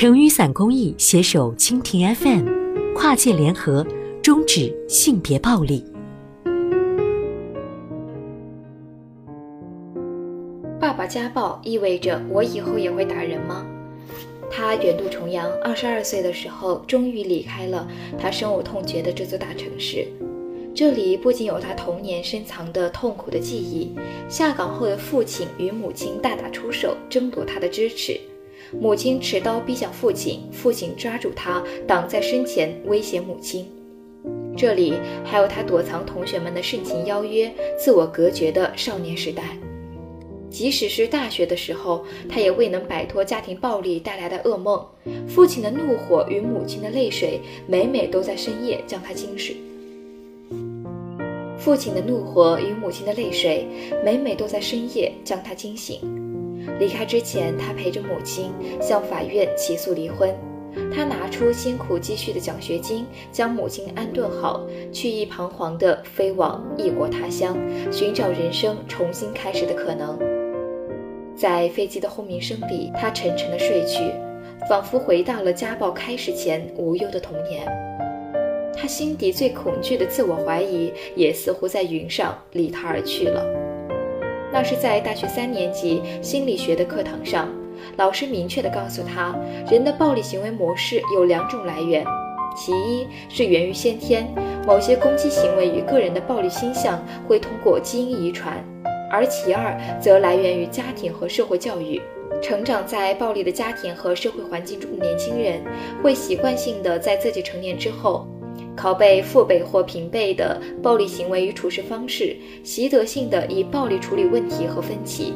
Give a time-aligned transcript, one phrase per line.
[0.00, 3.86] 成雨伞公益携手蜻蜓 FM，跨界联合，
[4.22, 5.84] 终止性别暴力。
[10.80, 13.66] 爸爸家暴意味着我以后也会打人吗？
[14.50, 17.86] 他远渡重洋，二十二岁的时候，终于离开了
[18.18, 20.08] 他深恶痛绝的这座大城市。
[20.74, 23.94] 这里不仅有他童年深藏的痛苦的记忆，
[24.30, 28.18] 下岗后的父亲与母亲大打出手，争夺他的支持。
[28.78, 33.66] 母亲持刀逼向父亲，父亲抓住他，挡在身前，威胁母亲。
[34.56, 39.56] 这里还有他躲藏同学们的盛情邀约，自我隔绝的少年时代。
[40.50, 44.84] 即使是大学的时候，他也未能摆脱家庭暴力带来的噩梦。
[45.28, 49.56] 父亲的怒火与母亲的泪水，每每都在深夜将他惊醒。
[51.56, 53.66] 父亲的怒火与母亲的泪水，
[54.04, 56.00] 每每都在深夜将他惊醒。
[56.78, 60.34] 离开之前，他陪着母亲向法院起诉离婚。
[60.94, 67.58] 他拿出辛苦积蓄的奖学金，将母亲安顿好，去意彷徨地飞往异国他乡，
[67.90, 70.16] 寻找人生重新开始的可能。
[71.34, 74.12] 在飞机的轰鸣声里，他沉沉地睡去，
[74.68, 77.66] 仿佛回到了家暴开始前无忧的童年。
[78.76, 83.44] 他心底最恐惧的自我怀疑，也似乎在云上离他而去了。
[84.52, 87.48] 那是在大学三年级心理学的课堂上，
[87.96, 89.34] 老师明确地告诉他，
[89.70, 92.04] 人的暴力行为模式有两种来源，
[92.56, 94.26] 其一是源于先天，
[94.66, 98.62] 某些攻击行为与个人的暴力倾向会通过基因遗传。
[99.12, 102.00] 而其二则来源于家庭和社会教育。
[102.40, 105.60] 成长在暴力的家庭和社会环境中的年轻人，
[106.00, 108.26] 会习惯性的在自己成年之后，
[108.80, 115.34] 拷贝父辈或平辈的暴力行为与处事方式，习得性的以暴力处理问题和分歧。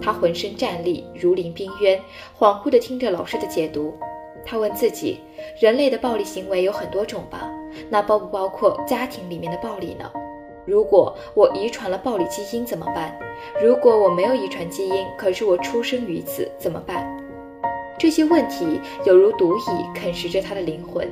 [0.00, 1.96] 他浑身战栗，如临冰渊，
[2.36, 3.94] 恍惚地听着老师的解读。
[4.44, 5.20] 他问自己：
[5.60, 7.48] 人类的暴力行为有很多种吧？
[7.88, 10.10] 那包不包括家庭里面的暴力呢？
[10.66, 13.16] 如果我遗传了暴力基因怎么办？
[13.62, 17.08] 如果我没有遗传基因，可是我出生于此怎么办？
[17.96, 19.60] 这些问题犹如毒蚁
[19.94, 21.08] 啃食着他的灵魂。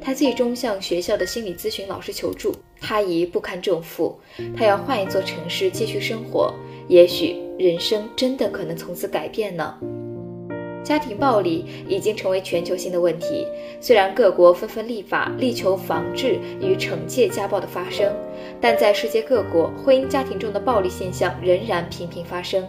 [0.00, 2.54] 他最终向学校的心理咨询老师求助。
[2.80, 4.18] 他已不堪重负，
[4.56, 6.52] 他要换一座城市继续生活。
[6.88, 9.78] 也许人生真的可能从此改变呢？
[10.82, 13.46] 家庭暴力已经成为全球性的问题。
[13.82, 18.10] 虽然各国纷纷立法，力求防治与惩戒家暴的发生，
[18.62, 22.66] 但在世界各国，婚姻家庭中的暴力现象仍然频频发生。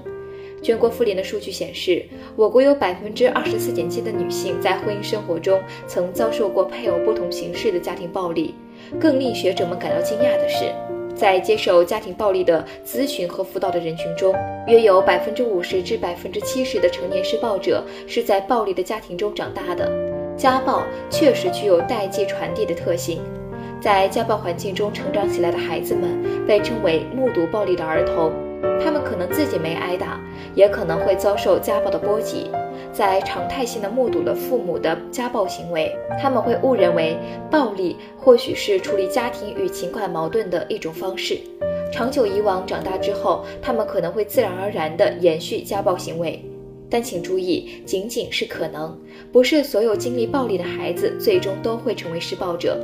[0.62, 2.06] 全国妇联的数据显示，
[2.36, 8.54] 我国有百分之二十四点七的女性在婚姻生活中曾遭受过配偶不同形式的家庭暴力。
[9.00, 10.72] 更令学者们感到惊讶的是。
[11.14, 14.34] 在接受家庭暴力的咨询和辅导的人群中，
[14.66, 19.92] 约有百分之五十至百分之七十的成年施暴者是在暴力的家庭中长大的。
[20.38, 23.22] 家暴确实具有代际传递的特性，
[23.80, 26.18] 在家暴环境中成长起来的孩子们
[26.48, 28.32] 被称为目睹暴力的儿童。
[28.84, 30.20] 他们可能自己没挨打，
[30.56, 32.50] 也可能会遭受家暴的波及。
[32.94, 37.16] 在常态性的目睹了父母的家暴行为，他们会误认为
[37.50, 41.38] 暴力或许是处理家庭与情感矛盾的一种方式。
[41.92, 46.44] 长久以往，长大之后，他们可能会自然而然地延续家暴行为。
[46.90, 48.98] 但请注意，仅仅是可能，
[49.32, 52.78] 不是所有经历暴力的孩子最终都会成为施暴者。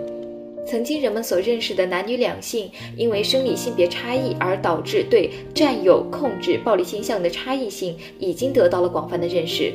[0.67, 9.71] 曾经人们所认识的男女两性，因为生理性别差异而导致对占有、控制、暴力倾向的差异性，已经得到了广泛的认识。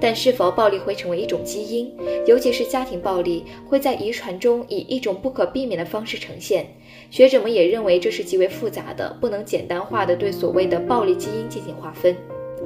[0.00, 1.92] 但是否暴力会成为一种基因，
[2.26, 6.66] 尤其是家庭暴力会在遗传中以一种不可避免的方式呈现？
[7.10, 12.16] 学者们也认为这是极为复杂的，不能简单化的对所谓的暴力基因进行划分。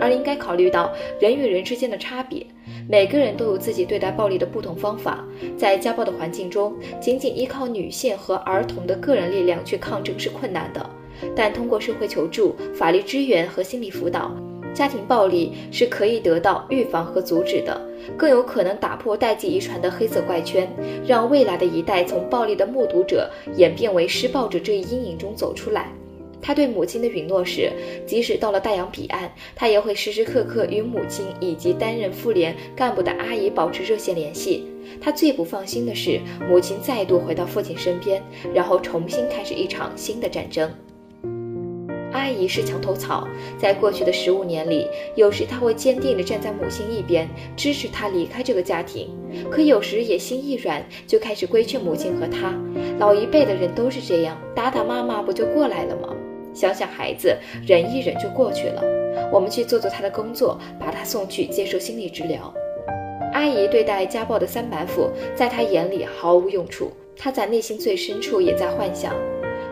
[0.01, 0.91] 而应该考虑到
[1.21, 2.47] 人与人之间的差别，
[2.89, 5.25] 每个人都有自己对待暴力的不同方法。
[5.57, 10.91] 在家暴的环境中，仅仅依靠女性和儿童的个人力量去抗争是困难的，
[11.37, 14.35] 但通过社会求助、法律支援和心理辅导，
[14.73, 17.81] 家庭暴力是可以得到预防和阻止的，
[18.17, 20.69] 更有可能打破代际遗传的黑色怪圈，
[21.07, 25.93] 让未来的一代从暴力的目睹者演变为施暴者这一阴影中走出来。
[26.43, 27.71] 他对母亲的允诺是，
[28.07, 34.67] 即使到了大洋彼岸，他也会时时刻刻与母亲以及担任妇联干部的阿姨保持热线联系。
[35.01, 38.23] 他最不放心的是，母亲再度回到父亲身边，
[38.55, 40.71] 然后重新开始一场新的战争。
[42.13, 49.07] 阿姨是墙头草，在过去的十五年里，有时她会坚定地站在母亲一边，支持她离开这个家庭；
[49.49, 52.53] 可有时也心一软，就开始规劝母亲和她。
[52.99, 56.09] 老一辈的人都是这样，打打骂骂不就过来了吗？
[56.53, 57.37] 想想孩子，
[57.67, 58.83] 忍一忍就过去了。
[59.33, 62.53] 我们去做做他的工作，把他送去接受心理治疗。
[63.33, 66.91] 阿姨对待家暴的三板斧，在他眼里毫无用处。
[67.17, 69.15] 他在内心最深处也在幻想，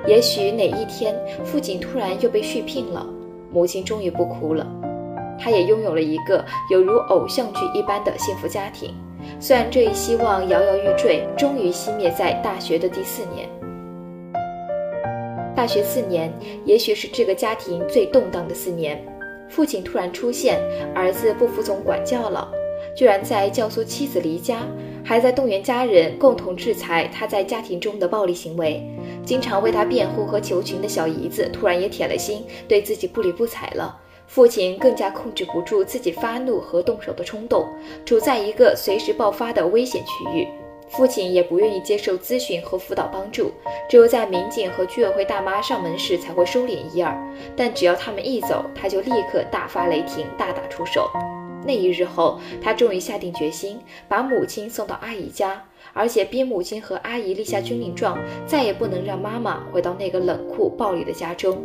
[0.06, 1.14] 也许哪一天
[1.44, 3.06] 父亲突然又被续聘了，
[3.50, 4.66] 母亲终于不哭了，
[5.40, 8.94] 他也拥有了一个有如偶像剧一般的幸福家庭。
[9.40, 13.48] 虽然这一希望摇摇欲坠，终于熄灭在大学的第四年。
[15.58, 16.32] 大学四年，
[16.64, 19.04] 也许是这个家庭最动荡的四年。
[19.48, 20.60] 父亲突然出现，
[20.94, 22.48] 儿子不服从管教了，
[22.96, 24.64] 居然在教唆妻子离家，
[25.04, 28.88] 还在动员家人共同制裁他在家庭中的暴力行为。
[29.26, 33.98] 经常为他辩护和求情的小姨子突然也铁了心，对自己不理不睬了。
[34.28, 37.66] 父亲更加控制不住自己发怒和动手的冲动，
[38.04, 40.46] 处在一个随时爆发的危险区域。
[40.88, 43.52] 父亲也不愿意接受咨询和辅导帮助，
[43.88, 47.16] 只有在民警和居委会大妈上门时才会收敛一二。
[47.56, 51.10] 但只要他们一走，他就立刻大发雷霆，大打出手。
[51.66, 55.62] 那一日后，他终于下定决心把母亲送到阿姨家，
[55.92, 61.62] 而且逼母亲和阿姨立下军令状，再也不能让妈妈回到那个冷酷暴力的家中。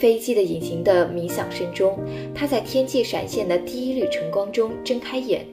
[0.00, 1.98] 飞机的引擎的鸣响声中，
[2.34, 5.46] 他在天际闪现的第一缕晨光中睁开眼。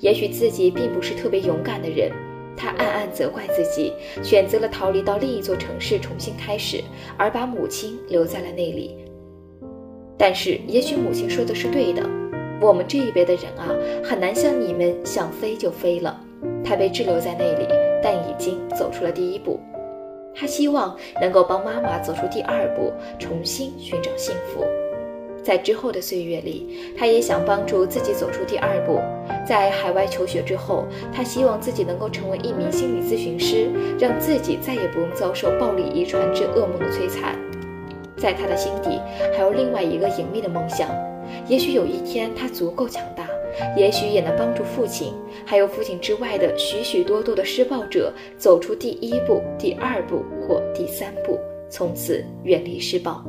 [0.00, 2.12] 也许自己并不是特别勇敢的人。
[2.56, 3.92] 他暗暗责怪自己，
[4.22, 6.82] 选择了逃离到另一座城市重新开始，
[7.16, 8.96] 而把母亲留在了那里。
[10.18, 12.02] 但是，也许母亲说的是对的，
[12.60, 13.74] 我们这一辈的人啊，
[14.04, 16.20] 很难像你们想飞就飞了。
[16.62, 17.66] 他被滞留在那里，
[18.02, 19.58] 但已经走出了第一步。
[20.34, 24.64] 他希望能够帮妈妈走出第二步，重新寻找幸福。
[25.50, 26.64] 在之后的岁月里，
[26.96, 29.00] 他也想帮助自己走出第二步。
[29.44, 33.68] 在海外求学之后，他希望自己能够成为一名心理咨询师，
[33.98, 37.36] 让自己再也不用遭受暴力遗传之噩梦的摧残。
[38.16, 39.00] 在他的心底，
[39.36, 40.88] 还有另外一个隐秘的梦想：
[41.48, 43.28] 也许有一天他足够强大，
[43.76, 45.14] 也许也能帮助父亲，
[45.44, 51.36] 还有父亲之外的许许多多的施暴者走出第一步、第二步或第三步，
[51.68, 53.20] 从此远离施暴。